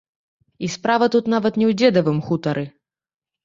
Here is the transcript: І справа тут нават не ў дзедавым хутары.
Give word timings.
І 0.67 0.69
справа 0.75 1.09
тут 1.17 1.29
нават 1.35 1.53
не 1.61 1.65
ў 1.69 1.79
дзедавым 1.85 2.19
хутары. 2.33 2.69